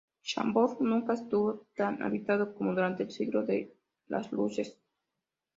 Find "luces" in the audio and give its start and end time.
4.31-4.79